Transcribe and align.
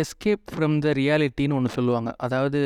Escape 0.00 0.44
from 0.52 0.76
the 0.84 0.90
ரியாலிட்டின்னு 0.98 1.56
ஒன்று 1.58 1.70
சொல்லுவாங்க. 1.76 2.10
அதாவது 2.16 2.60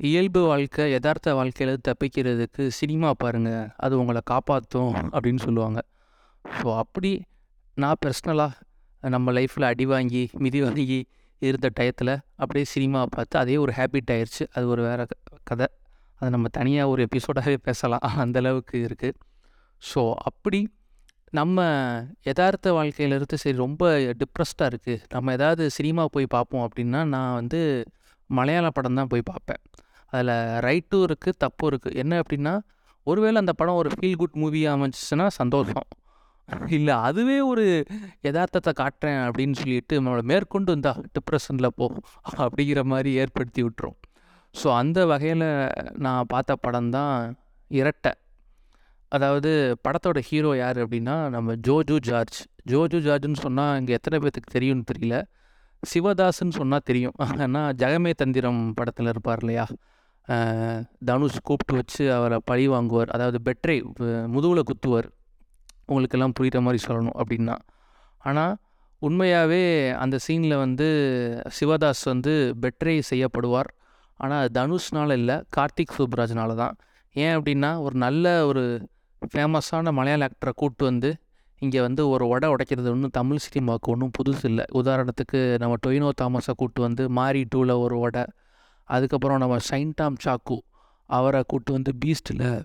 இயல்பு 0.00 0.40
வாழ்க்கை 0.46 0.84
யதார்த்த 0.92 1.34
வாழ்க்கையில் 1.38 1.82
தப்பிக்கிறதுக்கு 1.88 2.64
சினிமா 2.80 3.10
பாருங்கள் 3.22 3.68
அது 3.76 3.94
உங்களை 4.00 4.20
காப்பாற்றும் 4.24 4.94
அப்படின்னு 5.14 5.42
சொல்லுவாங்க. 5.46 5.80
ஸோ 6.44 6.68
அப்படி 6.82 7.10
நான் 7.76 8.00
பர்சனலாக 8.04 9.10
நம்ம 9.14 9.32
லைஃப்பில் 9.32 9.66
அடி 9.70 9.86
வாங்கி 9.86 10.22
மிதி 10.44 10.60
வாங்கி 10.62 11.00
இருந்த 11.42 11.68
டயத்தில் 11.78 12.14
அப்படியே 12.42 12.66
சினிமா 12.74 13.00
பார்த்து 13.16 13.36
அதே 13.38 13.56
ஒரு 13.64 13.72
ஹேபிட் 13.78 14.10
ஆயிடுச்சு 14.14 14.44
அது 14.54 14.66
ஒரு 14.68 14.82
வேறு 14.82 15.04
கதை. 15.50 15.66
அதை 16.20 16.28
நம்ம 16.34 16.48
தனியாக 16.58 16.92
ஒரு 16.92 17.00
எபிசோடாகவே 17.08 17.58
பேசலாம். 17.68 18.06
அந்தளவுக்கு 18.24 18.76
இருக்குது 18.86 19.18
ஸோ 19.82 20.02
அப்படி 20.30 20.60
நம்ம 21.36 21.64
யதார்த்த 22.26 22.72
வாழ்க்கையிலிருந்து 22.72 23.36
சரி 23.42 23.56
ரொம்ப 23.56 23.88
டிப்ரெஸ்டாக 24.20 24.70
இருக்குது 24.70 25.02
நம்ம 25.14 25.32
ஏதாவது 25.32 25.64
சினிமா 25.70 26.04
போய் 26.14 26.26
பார்ப்போம் 26.34 26.64
அப்படின்னா 26.66 27.00
நான் 27.14 27.34
வந்து 27.34 27.60
மலையாள 28.30 28.68
படம் 28.76 28.98
தான் 29.00 29.10
போய் 29.12 29.30
பார்ப்பேன் 29.30 29.62
அதில் 30.12 30.32
ரைட்டும் 30.66 31.04
இருக்குது 31.08 31.40
தப்பும் 31.44 31.68
இருக்குது 31.70 31.98
என்ன 32.02 32.20
அப்படின்னா 32.22 32.54
ஒருவேளை 33.06 33.36
அந்த 33.40 33.52
படம் 33.52 33.80
ஒரு 33.82 33.90
ஃபீல் 33.96 34.16
குட் 34.16 34.38
மூவியாக 34.42 34.76
அமைஞ்சிச்சுன்னா 34.76 35.26
சந்தோஷம். 35.40 35.86
இல்லை 36.76 36.94
அதுவே 37.08 37.40
ஒரு 37.50 37.64
யதார்த்தத்தை 38.26 38.72
காட்டுறேன் 38.80 39.20
அப்படின்னு 39.26 39.56
சொல்லிட்டு 39.60 39.94
நம்மளை 40.00 40.22
மேற்கொண்டு 40.22 40.72
வந்தா 40.74 40.92
டிப்ரெஷனில் 41.16 41.74
போ 41.78 41.86
அப்படிங்கிற 42.44 42.82
மாதிரி 42.84 43.12
ஏற்படுத்தி 43.22 43.62
விட்டுரும். 43.62 43.98
ஸோ 44.54 44.68
அந்த 44.74 45.06
வகையில் 45.06 45.46
நான் 46.06 46.30
பார்த்த 46.32 46.56
படம் 46.56 46.90
தான் 46.90 47.36
இரட்டை. 47.70 48.12
அதாவது 49.16 49.50
படத்தோட 49.84 50.18
ஹீரோ 50.28 50.50
யார் 50.56 50.78
அப்படின்னா 50.84 51.14
நம்ம 51.34 51.54
ஜோஜு 51.66 51.96
ஜார்ஜ். 52.08 52.38
ஜோஜு 52.72 52.98
ஜார்ஜ்னு 53.06 53.40
சொன்னால் 53.44 53.76
இங்கே 53.80 53.92
எத்தனை 53.98 54.16
பேர்த்துக்கு 54.22 54.54
தெரியும்னு 54.56 54.88
தெரியல. 54.90 55.16
சிவதாஸ்ன்னு 55.82 56.54
சொன்னால் 56.60 56.86
தெரியும். 56.90 57.14
ஏன்னா 57.44 57.62
ஜெகமே 57.82 58.12
தந்திரம் 58.22 58.60
படத்தில் 58.78 59.10
இருப்பார் 59.12 59.42
இல்லையா? 59.44 59.66
தனுஷ் 61.08 61.38
கூப்பிட்டு 61.48 61.74
வச்சு 61.78 62.04
அவரை 62.16 62.38
பழி 62.50 62.64
வாங்குவார். 62.72 63.12
அதாவது 63.16 63.38
பெட்ரை 63.48 63.76
முதுகில் 64.34 64.68
குத்துவார். 64.70 65.08
உங்களுக்கெல்லாம் 65.90 66.34
புரிகிற 66.38 66.60
மாதிரி 66.66 66.80
சொல்லணும் 66.88 67.18
அப்படின்னா. 67.20 67.56
ஆனால் 68.24 68.54
உண்மையாகவே 69.02 69.62
அந்த 70.02 70.16
சீனில் 70.26 70.62
வந்து 70.64 70.88
சிவதாஸ் 71.58 72.04
வந்து 72.12 72.32
பெட்ரை 72.62 72.96
செய்யப்படுவார். 73.10 73.70
ஆனால் 74.20 74.46
தனுஷ்னால் 74.58 74.58
தனுஷ்னால 74.58 75.16
இல்லை 75.20 75.36
கார்த்திக் 75.56 75.96
சுப்ராஜ்னால 75.98 76.54
தான். 76.62 76.76
ஏன் 77.16 77.34
அப்படின்னா 77.36 77.70
ஒரு 77.86 77.96
நல்ல 78.06 78.24
ஒரு 78.46 78.64
ஃபேமஸான 79.26 79.92
மலையாள 79.92 80.24
ஆக்டரை 80.24 80.52
கூப்பிட்டு 80.54 80.84
வந்து 80.84 81.16
இங்கே 81.58 81.80
வந்து 81.80 82.08
ஒரு 82.08 82.28
உடை 82.28 82.48
உடைக்கிறது 82.48 82.88
ஒன்றும் 82.90 83.10
தமிழ் 83.10 83.36
சினிமாவுக்கு 83.36 83.90
ஒன்றும் 83.92 84.10
புதுசு 84.18 84.44
இல்லை. 84.44 84.64
உதாரணத்துக்கு 84.74 85.58
நம்ம 85.58 85.76
டொயினோ 85.86 86.08
தாமஸை 86.20 86.52
கூப்பிட்டு 86.56 86.80
வந்து 86.80 87.10
மாரி 87.10 87.46
டூவில் 87.54 87.78
ஒரு 87.78 87.98
உடை 87.98 88.24
அதுக்கப்புறம் 88.84 89.38
நம்ம 89.38 89.56
சைன் 89.70 89.90
டாம் 89.94 90.18
சாக்கு 90.24 90.58
அவரை 91.06 91.42
கூப்பிட்டு 91.46 91.72
வந்து 91.72 91.92
பீஸ்ட்டில் 92.04 92.64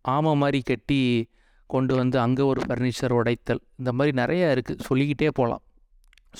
ஆமை 0.00 0.34
மாதிரி 0.34 0.60
கட்டி 0.60 1.30
கொண்டு 1.66 1.94
வந்து 1.94 2.18
அங்கே 2.18 2.42
ஒரு 2.42 2.60
ஃபர்னிச்சர் 2.66 3.12
உடைத்தல் 3.12 3.62
இந்த 3.76 3.92
மாதிரி 3.92 4.16
நிறையா 4.22 4.48
இருக்குது 4.54 4.80
சொல்லிக்கிட்டே 4.80 5.30
போகலாம் 5.30 5.62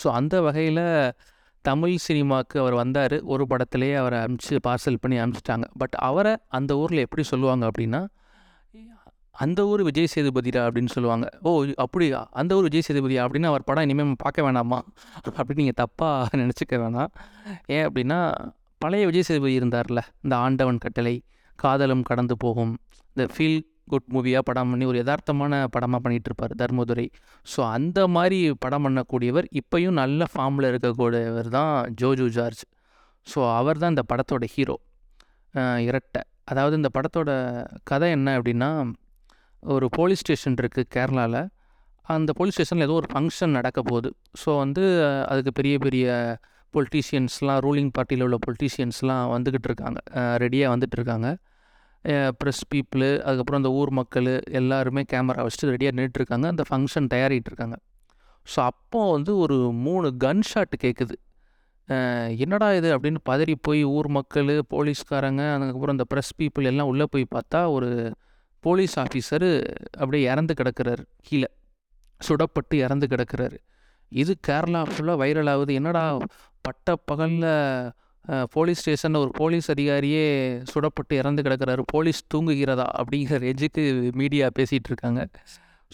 ஸோ 0.03 0.07
அந்த 0.09 0.41
வகையில் 0.41 1.13
தமிழ் 1.63 1.97
சினிமாவுக்கு 1.97 2.61
அவர் 2.61 2.75
வந்தார். 2.75 3.23
ஒரு 3.23 3.47
படத்துலேயே 3.51 3.95
அவரை 3.95 4.19
அமுச்சு 4.19 4.59
பார்சல் 4.67 5.01
பண்ணி 5.01 5.19
அனுப்பிச்சிட்டாங்க 5.19 5.67
பட் 5.79 5.97
அவரை 6.09 6.37
அந்த 6.49 6.77
ஊரில் 6.77 6.99
எப்படி 6.99 7.23
சொல்லுவாங்க 7.23 7.71
அப்படின்னா 7.71 8.07
அந்த 9.35 9.61
ஊர் 9.71 9.83
விஜய் 9.89 10.11
சேதுபதிடா 10.15 10.61
அப்படின்னு 10.67 10.91
சொல்லுவாங்க. 10.97 11.27
ஓ 11.49 11.51
அப்படியா? 11.85 12.19
அந்த 12.41 12.57
ஊர் 12.57 12.67
விஜய் 12.69 12.87
சேதுபதியா? 12.89 13.23
அப்படின்னு 13.27 13.49
அவர் 13.51 13.67
படம் 13.69 13.85
இனிமேல் 13.87 14.07
நம்ம 14.07 14.19
பார்க்க 14.25 14.47
வேணாமா? 14.47 14.79
அப்படின்னு 15.39 15.61
நீங்கள் 15.63 15.81
தப்பாக 15.83 16.29
நினச்சிக்க 16.43 16.75
வேணாம். 16.85 17.11
ஏன் 17.77 17.85
அப்படின்னா 17.89 18.19
பழைய 18.81 19.05
விஜய் 19.11 19.27
சேதுபதி 19.29 19.55
இருந்தார்ல 19.61 20.01
இந்த 20.25 20.35
ஆண்டவன் 20.47 20.83
கட்டளை 20.85 21.15
காதலும் 21.59 22.05
கடந்து 22.11 22.35
போகும் 22.45 22.73
இந்த 23.15 23.25
ஃபீல் 23.35 23.61
குட் 23.93 24.09
மூவியாக 24.15 24.45
படம் 24.49 24.71
பண்ணி 24.73 24.85
ஒரு 24.91 24.99
யதார்த்தமான 25.01 25.55
படமாக 25.75 26.01
பண்ணிகிட்டு 26.05 26.29
இருப்பார் 26.31 26.55
தர்மதுரை. 26.63 27.07
ஸோ 27.47 27.61
அந்த 27.77 28.01
மாதிரி 28.17 28.39
படம் 28.65 28.85
பண்ணக்கூடியவர் 28.87 29.47
இப்போயும் 29.61 29.99
நல்ல 30.03 30.27
ஃபார்மில் 30.33 30.69
இருக்கக்கூடியவர் 30.73 31.51
தான் 31.59 31.73
ஜோஜு 32.01 32.27
ஜார்ஜ். 32.37 32.63
ஸோ 33.27 33.41
அவர் 33.59 33.81
தான் 33.83 33.93
இந்த 33.95 34.05
படத்தோட 34.13 34.47
ஹீரோ 34.55 34.77
இரட்டை. 35.89 36.23
அதாவது 36.53 36.75
இந்த 36.81 36.89
படத்தோட 36.97 37.31
கதை 37.91 38.09
என்ன 38.17 38.31
அப்படின்னா 38.39 38.71
ஒரு 39.65 39.87
போலீஸ் 39.91 40.19
ஸ்டேஷன் 40.19 40.59
இருக்குது 40.63 40.91
கேரளாவில் 40.95 41.41
அந்த 42.07 42.31
போலீஸ் 42.39 42.55
ஸ்டேஷனில் 42.55 42.87
ஏதோ 42.87 42.93
ஒரு 42.93 43.09
ஃபங்க்ஷன் 43.13 43.57
நடக்க 43.59 43.81
போகுது 43.83 44.11
ஸோ 44.41 44.51
வந்து 44.59 44.83
அதுக்கு 45.29 45.53
பெரிய 45.53 45.75
பெரிய 45.79 46.07
பொலிட்டீஷியன்ஸ்லாம் 46.75 47.61
ரூலிங் 47.67 47.91
பார்ட்டியில் 47.97 48.25
உள்ள 48.27 48.37
பொலிட்டீஷியன்ஸ்லாம் 48.47 49.25
வந்துக்கிட்டு 49.35 49.69
இருக்காங்க. 49.71 49.99
ரெடியாக 50.43 50.73
வந்துட்டு 50.75 50.97
இருக்காங்க. 50.99 51.29
ப்ரெஸ் 52.41 52.65
பீப்புளு 52.73 53.11
அதுக்கப்புறம் 53.27 53.61
அந்த 53.63 53.71
ஊர் 53.81 53.91
மக்கள் 53.91 54.31
எல்லாருமே 54.61 55.03
கேமரா 55.13 55.45
வச்சுட்டு 55.47 55.71
ரெடியாக 55.75 55.95
நின்றுட்டுருக்காங்க 55.97 56.47
அந்த 56.55 56.65
ஃபங்க்ஷன் 56.71 57.07
தயாரிகிட்டு 57.15 57.51
இருக்காங்க. 57.53 57.77
ஸோ 58.47 58.59
அப்போ 58.71 59.01
வந்து 59.13 59.33
ஒரு 59.45 59.57
மூணு 59.87 60.09
கன் 60.25 60.45
ஷாட் 60.51 60.75
கேட்குது 60.85 61.17
என்னடா 62.45 62.69
இது 62.73 62.89
அப்படின்னு 62.97 63.21
பதறி 63.31 63.55
போய் 63.63 63.83
ஊர் 63.97 64.09
மக்கள் 64.09 64.51
போலீஸ்காரங்க 64.75 65.43
அதுக்கப்புறம் 65.55 65.97
அந்த 65.97 66.07
ப்ரெஸ் 66.13 66.33
பீப்புள் 66.39 66.69
எல்லாம் 66.71 66.91
உள்ளே 66.93 67.07
போய் 67.11 67.25
பார்த்தா 67.35 67.61
ஒரு 67.71 67.91
போலீஸ் 68.67 68.95
ஆஃபீஸரு 69.03 69.51
அப்படியே 70.01 70.25
இறந்து 70.33 70.55
கிடக்கிறாரு 70.61 71.05
கீழே. 71.29 71.49
சுடப்பட்டு 72.21 72.75
இறந்து 72.87 73.07
கிடக்கிறாரு. 73.13 73.59
இது 74.13 74.33
கேரளா 74.47 74.81
ஃபுல்லாக 74.93 75.21
வைரல் 75.23 75.51
ஆகுது. 75.53 75.73
என்னடா 75.81 76.03
பட்ட 76.67 76.97
பகலில் 77.11 77.51
போலீஸ் 78.55 78.81
ஸ்டேஷனில் 78.83 79.23
ஒரு 79.23 79.33
போலீஸ் 79.39 79.67
அதிகாரியே 79.75 80.27
சுடப்பட்டு 80.73 81.15
இறந்து 81.23 81.41
கிடக்கிறாரு. 81.47 81.83
போலீஸ் 81.95 82.21
தூங்குகிறதா 82.33 82.87
அப்படிங்கிற 83.01 83.39
ரேஞ்சுக்கு 83.47 83.83
மீடியா 84.21 84.47
பேசிகிட்டு 84.59 84.91
இருக்காங்க. 84.93 85.23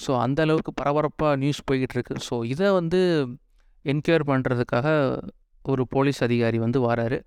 ஸோ 0.04 0.10
அந்த 0.24 0.40
அளவுக்கு 0.46 0.72
பரபரப்பாக 0.80 1.40
நியூஸ் 1.42 1.66
போய்கிட்டு 1.68 1.96
இருக்கு. 1.98 2.16
ஸோ 2.28 2.36
இதை 2.52 2.68
வந்து 2.78 3.00
என்கொயர் 3.84 4.28
பண்ணுறதுக்காக 4.30 4.88
ஒரு 5.72 5.82
போலீஸ் 5.94 6.20
அதிகாரி 6.26 6.58
வந்து 6.66 6.78
வராரு. 6.88 7.18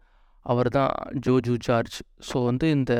அவர் 0.45 0.69
தான் 0.77 0.93
ஜோஜு 1.25 1.55
ஜார்ஜ். 1.67 1.97
ஸோ 2.29 2.37
வந்து 2.49 2.69
இந்த 2.77 2.93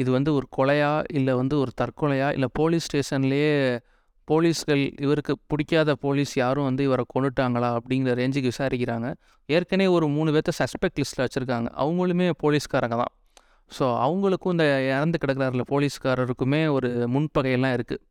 இது 0.00 0.10
வந்து 0.16 0.30
ஒரு 0.38 0.46
கொலையா 0.56 0.90
இல்லை 1.18 1.32
வந்து 1.40 1.54
ஒரு 1.62 1.72
தற்கொலையா 1.80 2.28
இல்லை 2.36 2.48
போலீஸ் 2.58 2.86
ஸ்டேஷன்லேயே 2.88 3.52
போலீஸ்கள் 4.28 4.82
இவருக்கு 5.04 5.34
பிடிக்காத 5.50 5.90
போலீஸ் 6.04 6.32
யாரும் 6.40 6.66
வந்து 6.68 6.82
இவரை 6.88 7.04
கொண்டுட்டாங்களா 7.14 7.68
அப்படிங்கிற 7.78 8.14
ரேஞ்சுக்கு 8.20 8.50
விசாரிக்கிறாங்க. 8.52 9.08
ஏற்கனவே 9.48 9.90
ஒரு 9.96 10.06
மூணு 10.16 10.32
பேர்த்த 10.34 10.52
சஸ்பெக்ட் 10.60 11.00
லிஸ்ட்டில் 11.00 11.24
வச்சுருக்காங்க. 11.24 11.68
அவங்களுமே 11.82 12.26
போலீஸ்காரங்க 12.42 12.96
தான். 13.02 13.12
ஸோ 13.70 13.84
அவங்களுக்கும் 14.04 14.54
இந்த 14.56 14.66
இறந்து 14.90 15.18
கிடக்கிறாரில் 15.22 15.68
போலீஸ்காரருக்குமே 15.72 16.60
ஒரு 16.76 16.90
முன்பகையெல்லாம் 17.14 17.74
இருக்குது 17.78 18.04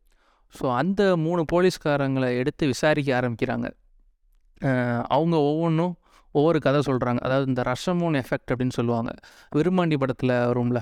ஸோ 0.54 0.66
அந்த 0.80 1.02
மூணு 1.24 1.42
போலீஸ்காரங்களை 1.52 2.28
எடுத்து 2.40 2.64
விசாரிக்க 2.72 3.10
ஆரம்பிக்கிறாங்க. 3.20 3.66
அவங்க 5.16 5.36
ஒவ்வொன்றும் 5.50 5.94
ஒவ்வொரு 6.32 6.58
கதை 6.66 6.80
சொல்கிறாங்க 6.88 7.20
அதாவது 7.26 7.46
இந்த 7.46 7.62
ரஷமோன் 7.70 8.16
எஃபெக்ட் 8.22 8.50
அப்படின்னு 8.52 8.74
சொல்லுவாங்க. 8.78 9.10
விருமாண்டி 9.56 9.96
படத்தில் 10.02 10.34
வரும்ல. 10.50 10.80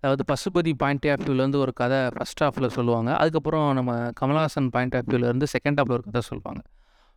அதாவது 0.00 0.24
பசுபதி 0.32 0.72
பாயிண்ட் 0.82 1.06
ஆஃப் 1.14 1.24
வியூலேருந்து 1.26 1.60
ஒரு 1.64 1.72
கதை 1.82 2.00
ஃபஸ்ட் 2.16 2.42
ஹாஃபில் 2.44 2.68
சொல்லுவாங்க. 2.78 3.10
அதுக்கப்புறம் 3.16 3.68
நம்ம 3.80 3.92
கமல்ஹாசன் 4.22 4.70
பாயிண்ட் 4.76 4.96
ஆஃப் 5.00 5.08
வியூலேருந்து 5.12 5.48
செகண்ட் 5.54 5.80
ஹாஃபில் 5.80 5.96
ஒரு 5.98 6.06
கதை 6.08 6.22
சொல்லுவாங்க. 6.30 6.62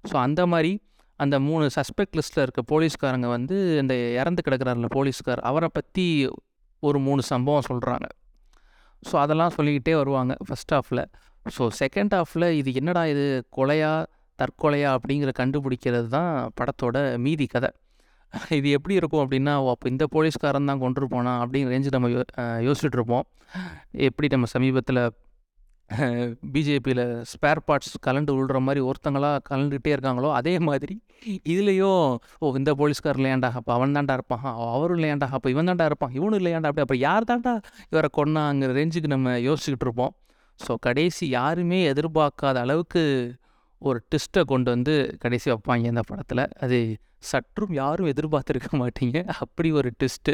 ஸோ 0.03 0.16
அந்த 0.25 0.41
மாதிரி 0.53 0.73
அந்த 1.19 1.35
மூணு 1.47 1.66
சஸ்பெக்ட் 1.78 2.18
லிஸ்ட்டில் 2.18 2.44
இருக்க 2.45 2.62
போலீஸ்காரங்க 2.73 3.28
வந்து 3.28 3.56
இந்த 3.81 3.94
இறந்து 4.19 4.41
கிடக்கிறாரில்ல 4.47 4.89
போலீஸ்கார் 4.97 5.41
அவரை 5.50 5.69
பற்றி 5.78 6.06
ஒரு 6.84 7.00
மூணு 7.00 7.22
சம்பவம் 7.31 7.66
சொல்கிறாங்க 7.72 8.07
ஸோ 9.03 9.16
அதெல்லாம் 9.23 9.53
சொல்லிக்கிட்டே 9.56 9.94
வருவாங்க 9.95 10.34
ஃபஸ்ட் 10.47 10.73
ஹாஃபில் 10.75 11.03
ஸோ 11.56 11.66
செகண்ட் 11.81 12.13
ஹாஃபில் 12.18 12.47
இது 12.59 12.69
என்னடா 12.73 13.03
இது 13.13 13.25
கொலையாக 13.57 14.07
தற்கொலையா 14.41 14.89
அப்படிங்கிற 14.97 15.31
கண்டுபிடிக்கிறது 15.41 16.09
தான் 16.17 16.31
படத்தோட 16.59 16.97
மீதி 17.25 17.47
கதை. 17.53 17.69
இது 18.57 18.68
எப்படி 18.77 18.94
இருக்கும் 19.00 19.24
அப்படின்னா 19.24 19.53
அப்போ 19.74 19.88
இந்த 19.94 20.06
போலீஸ்காரன் 20.15 20.69
தான் 20.71 20.83
கொண்டு 20.83 21.07
போனா 21.13 21.31
அப்படிங்கிற 21.44 21.71
ரேஞ்சு 21.74 21.95
நம்ம 21.95 22.09
யோ 22.15 22.21
யோசிச்சுட்டு 22.68 22.97
இருப்போம் 23.00 23.25
எப்படி 24.07 24.27
நம்ம 24.36 24.47
சமீபத்தில் 24.56 25.01
பிஜேபியில் 26.53 27.03
ஸ்பேர் 27.31 27.62
பார்ட்ஸ் 27.68 27.94
கலண்டு 28.07 28.31
விழுற 28.38 28.57
மாதிரி 28.65 28.81
ஒருத்தங்களாக 28.89 29.41
கலந்துக்கிட்டே 29.50 29.94
இருக்காங்களோ 29.95 30.30
அதே 30.39 30.53
மாதிரி 30.68 30.95
இதுலேயும் 31.53 32.03
ஓ 32.39 32.51
இந்த 32.59 32.71
போலீஸ்கார் 32.81 33.19
இல்லையாண்டா 33.19 33.50
அப்போ 33.59 33.71
அவன் 33.77 33.95
தாண்டா 33.97 34.15
இருப்பான். 34.19 34.44
அவரும் 34.75 34.97
இல்லையாண்டா 35.00 35.27
அப்போ 35.38 35.50
இவன் 35.53 35.69
தாண்டா 35.69 35.88
இருப்பான். 35.92 36.13
இவனும் 36.19 36.39
இல்லையாண்டா 36.42 36.69
அப்படி 36.71 36.85
அப்போ 36.85 36.97
யார் 37.07 37.30
தாண்டா 37.31 37.53
இவரை 37.92 38.09
கொண்டாங்கிற 38.19 38.75
ரேஞ்சுக்கு 38.80 39.13
நம்ம 39.15 39.33
யோசிச்சுக்கிட்டு 39.47 39.88
இருப்போம் 39.89 40.13
ஸோ 40.59 40.74
கடைசி 40.88 41.25
யாருமே 41.39 41.80
எதிர்பார்க்காத 41.94 42.59
அளவுக்கு 42.65 43.03
ஒரு 43.81 44.00
ட்விஸ்ட்டை 44.10 44.42
கொண்டு 44.52 44.70
வந்து 44.76 44.94
கடைசி 45.24 45.48
வைப்பாங்க 45.52 45.86
இந்த 45.94 46.04
படத்தில். 46.10 46.44
அது 46.64 46.78
சற்றும் 47.31 47.74
யாரும் 47.81 48.10
எதிர்பார்த்துருக்க 48.14 48.70
மாட்டீங்க. 48.81 49.18
அப்படி 49.44 49.70
ஒரு 49.80 49.90
ட்விஸ்ட்டு 50.00 50.34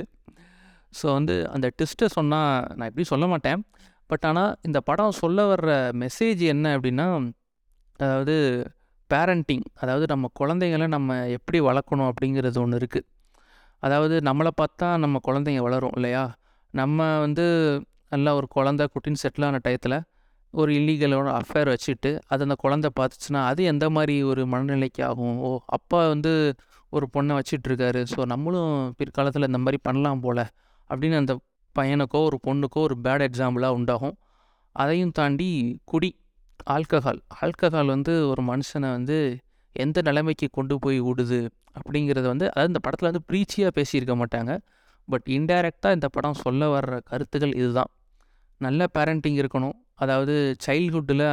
ஸோ 0.93 1.05
வந்து 1.17 1.35
அந்த 1.55 1.67
ட்விஸ்ட்டை 1.77 2.07
சொன்னால் 2.17 2.51
நான் 2.77 2.89
எப்படி 2.91 3.05
சொல்ல 3.13 3.25
மாட்டேன். 3.27 3.61
பட் 4.09 4.25
ஆனால் 4.29 4.51
இந்த 4.61 4.79
படம் 4.89 5.17
சொல்ல 5.21 5.39
வர்ற 5.51 5.71
மெசேஜ் 6.03 6.41
என்ன 6.53 6.65
அப்படின்னா 6.77 7.07
அதாவது 7.99 8.35
பேரண்டிங் 9.09 9.65
அதாவது 9.83 10.05
நம்ம 10.13 10.29
குழந்தைங்கள 10.39 10.85
நம்ம 10.95 11.17
எப்படி 11.37 11.59
வளர்க்கணும் 11.69 12.09
அப்படிங்கிறது 12.11 12.59
ஒன்று 12.63 12.79
இருக்குது 12.81 13.07
அதாவது 13.83 14.15
நம்மளை 14.29 14.51
பார்த்தா 14.61 14.87
நம்ம 15.03 15.19
குழந்தைங்க 15.27 15.61
வளரும் 15.67 15.95
இல்லையா? 15.97 16.23
நம்ம 16.73 16.99
வந்து 17.25 17.45
நல்லா 18.09 18.31
ஒரு 18.39 18.47
குழந்த 18.55 18.83
குட்டின்னு 18.93 19.21
செட்டில் 19.23 19.47
ஆன 19.47 19.59
டயத்தில் 19.65 19.97
ஒரு 20.61 20.71
இல்லீகலோட 20.79 21.29
அஃபேர் 21.39 21.69
வச்சுட்டு 21.73 22.11
அது 22.31 22.43
அந்த 22.47 22.55
குழந்த 22.63 22.87
பார்த்துச்சுன்னா 22.99 23.41
அது 23.51 23.61
எந்த 23.71 23.85
மாதிரி 23.95 24.15
ஒரு 24.31 24.41
மனநிலைக்கு 24.53 25.01
ஆகும்? 25.09 25.37
ஓ 25.47 25.49
அப்பா 25.77 25.99
வந்து 26.13 26.31
ஒரு 26.93 27.05
பொண்ணை 27.13 27.33
வச்சிட்ருக்காரு. 27.39 28.01
ஸோ 28.13 28.19
நம்மளும் 28.33 28.73
பிற்காலத்தில் 28.99 29.47
இந்த 29.49 29.59
மாதிரி 29.63 29.79
பண்ணலாம் 29.87 30.21
போல் 30.25 30.43
அப்படின்னு 30.89 31.17
அந்த 31.23 31.33
பையனுக்கோ 31.75 32.19
ஒரு 32.29 32.37
பொண்ணுக்கோ 32.47 32.81
ஒரு 32.87 32.95
பேட் 33.05 33.25
எக்ஸாம்பிளாக 33.27 33.77
உண்டாகும். 33.79 34.15
அதையும் 34.75 35.13
தாண்டி 35.19 35.49
குடி 35.91 36.11
ஆல்கஹால் 36.75 37.21
ஆல்கஹால் 37.41 37.91
வந்து 37.95 38.13
ஒரு 38.31 38.41
மனுஷனை 38.51 38.89
வந்து 38.97 39.17
எந்த 39.75 39.99
நிலைமைக்கு 40.01 40.47
கொண்டு 40.51 40.75
போய் 40.79 40.99
விடுது 40.99 41.39
அப்படிங்கிறத 41.77 42.25
வந்து 42.33 42.47
அதாவது 42.51 42.71
இந்த 42.73 42.81
படத்தில் 42.85 43.09
வந்து 43.11 43.25
ப்ரீச்சியாக 43.29 43.71
பேசியிருக்க 43.77 44.13
மாட்டாங்க. 44.21 44.51
பட் 45.07 45.27
இன்டைரக்டாக 45.37 45.97
இந்த 45.97 46.07
படம் 46.07 46.37
சொல்ல 46.43 46.67
வர்ற 46.75 46.93
கருத்துக்கள் 47.09 47.55
இதுதான். 47.61 47.91
நல்ல 48.61 48.87
பேரண்டிங் 48.97 49.39
இருக்கணும். 49.41 49.75
அதாவது 49.99 50.33
சைல்ட்ஹுட்டில் 50.65 51.25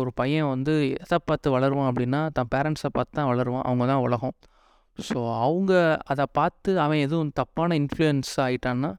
ஒரு 0.00 0.10
பையன் 0.20 0.48
வந்து 0.54 0.72
எதை 1.04 1.18
பார்த்து 1.28 1.54
வளருவான் 1.56 1.90
அப்படின்னா 1.90 2.20
தன் 2.36 2.50
பேரண்ட்ஸை 2.54 2.90
பார்த்து 2.96 3.14
தான் 3.18 3.30
வளருவான். 3.32 3.66
அவங்க 3.68 3.84
தான் 3.92 4.02
உலகம். 4.06 4.34
ஸோ 4.98 5.18
அவங்க 5.44 5.72
அதை 6.12 6.24
பார்த்து 6.38 6.70
அவன் 6.84 7.02
எதுவும் 7.06 7.32
தப்பான 7.40 7.76
இன்ஃப்ளூயன்ஸ் 7.82 8.32
ஆகிட்டான்னா 8.46 8.90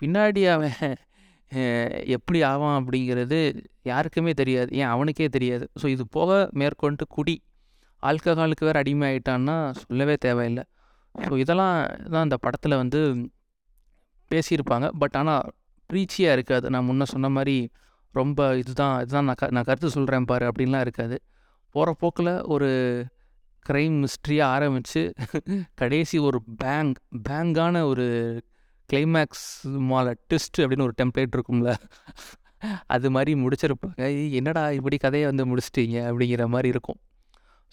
பின்னாடி 0.00 0.42
அவன் 0.54 0.74
எப்படி 2.16 2.38
ஆவான் 2.50 2.76
அப்படிங்கிறது 2.78 3.38
யாருக்குமே 3.90 4.32
தெரியாது. 4.40 4.70
ஏன்? 4.80 4.90
அவனுக்கே 4.94 5.28
தெரியாது. 5.36 5.64
ஸோ 5.80 5.86
இது 5.94 6.04
போக 6.16 6.30
மேற்கொண்டு 6.60 7.04
குடி. 7.16 7.36
ஆல்கஹாலுக்கு 8.02 8.66
வேறு 8.68 8.80
அடிமை 8.82 9.04
ஆகிட்டான்னா 9.10 9.56
சொல்லவே 9.82 10.16
தேவையில்லை. 10.26 10.64
ஸோ 11.14 11.34
இதெல்லாம் 11.42 11.76
தான் 12.14 12.26
இந்த 12.28 12.38
படத்தில் 12.46 12.80
வந்து 12.82 13.00
பேசியிருப்பாங்க. 14.30 14.86
பட் 15.02 15.16
ஆனால் 15.20 15.44
ப்ரீச்சியாக 15.90 16.36
இருக்காது. 16.36 16.66
நான் 16.74 16.88
முன்ன 16.90 17.06
சொன்ன 17.14 17.28
மாதிரி 17.36 17.56
ரொம்ப 18.18 18.40
இதுதான் 18.62 18.94
இதுதான் 19.04 19.26
நான் 19.28 19.40
க 19.40 19.46
நான் 19.56 19.68
கருத்து 19.68 19.88
சொல்கிறேன் 19.96 20.28
பாரு 20.30 20.44
அப்படின்லாம் 20.50 20.84
இருக்காது. 20.86 21.16
போகிற 21.74 21.94
போக்கில் 22.02 22.32
ஒரு 22.54 22.68
க்ரைம் 23.66 23.96
மிஸ்ட்ரியாக 24.02 24.54
ஆரம்பித்து 24.56 25.00
கடைசி 25.80 26.16
ஒரு 26.28 26.38
பேங் 26.62 26.92
பேங்கான 27.28 27.82
ஒரு 27.92 28.06
கிளைமேக்ஸ் 28.88 29.46
மால 29.90 30.12
ட்விஸ்ட் 30.28 30.60
அப்படின்னு 30.62 30.86
ஒரு 30.88 30.94
டெம்ப்ளேட் 31.00 31.34
இருக்கும்ல. 31.36 31.72
அது 32.94 33.08
மாதிரி 33.14 33.32
முடிச்சிருப்பாங்க. 33.42 34.04
என்னடா 34.38 34.62
இப்படி 34.78 34.96
கதையை 35.04 35.26
வந்து 35.30 35.44
முடிச்சிட்டீங்க? 35.50 35.96
அப்படிங்கிற 36.10 36.44
மாதிரி 36.54 36.68
இருக்கும். 36.74 37.00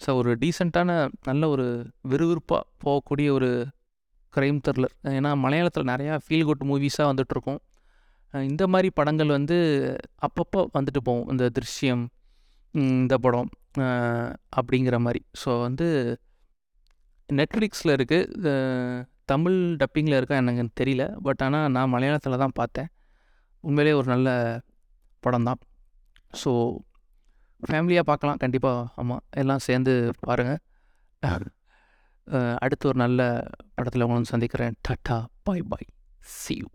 ஸோ 0.00 0.10
ஒரு 0.20 0.30
டீசெண்டான 0.40 0.90
நல்ல 1.28 1.48
ஒரு 1.54 1.66
விறுவிறுப்பாக 2.12 2.62
போகக்கூடிய 2.84 3.28
ஒரு 3.38 3.50
க்ரைம் 4.34 4.58
த்ரில்லர் 4.66 4.94
ஏன்னா 5.16 5.30
மலையாளத்தில் 5.44 5.90
நிறையா 5.92 6.14
ஃபீல் 6.24 6.46
குட் 6.48 6.64
மூவிஸாக 6.70 7.06
வந்துட்டுருக்கோம். 7.10 7.60
இந்த 8.50 8.64
மாதிரி 8.72 8.88
படங்கள் 8.98 9.30
வந்து 9.36 9.56
அப்பப்போ 10.26 10.60
வந்துட்டு 10.76 11.00
போகும். 11.08 11.28
இந்த 11.32 11.44
திருஷ்யம் 11.56 12.04
இந்த 12.82 13.14
படம் 13.24 13.50
அப்படிங்கிற 14.58 14.96
மாதிரி. 15.06 15.20
ஸோ 15.42 15.50
வந்து 15.66 15.86
நெட்ஃப்ளிக்ஸில் 17.28 17.94
இருக்குது 17.96 18.64
தமிழ் 19.32 19.58
டப்பிங்கில் 19.80 20.18
இருக்கா 20.18 20.38
எனக்கு 20.42 20.78
தெரியல. 20.80 21.04
பட் 21.26 21.42
ஆனால் 21.46 21.70
நான் 21.76 21.92
மலையாளத்தில் 21.94 22.42
தான் 22.44 22.56
பார்த்தேன். 22.60 22.90
உண்மையிலே 23.68 23.92
ஒரு 24.00 24.08
நல்ல 24.14 24.28
படம் 25.24 25.48
தான். 25.48 25.60
ஸோ 26.42 26.50
ஃபேமிலியாக 27.68 28.08
பார்க்கலாம். 28.10 28.40
கண்டிப்பாக 28.44 28.88
ஆமாம் 29.02 29.24
எல்லாம் 29.42 29.66
சேர்ந்து 29.68 29.94
பாருங்கள் 30.28 30.60
அடுத்து 32.64 32.84
ஒரு 32.90 32.98
நல்ல 33.04 33.20
படத்தில் 33.76 34.04
உங்களை 34.04 34.28
சந்திக்கிறேன். 34.34 34.74
Tata 34.88 35.16
bye 35.46 35.64
bye 35.72 35.88
see 36.40 36.54
you 36.60 36.68